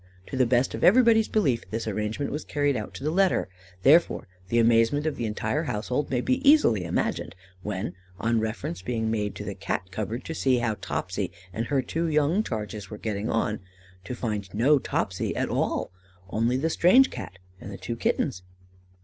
[0.29, 3.47] To the best of everybody's belief, this arrangement was carried out to the letter,
[3.83, 9.11] therefore the amazement of the entire household may be easily imagined when, on reference being
[9.11, 12.97] made to the Cat cupboard, to see how Topsy and her two young charges were
[12.97, 13.59] getting on,
[14.05, 15.91] to find no Topsy at all,
[16.31, 18.41] only the strange Cat and the two Kittens.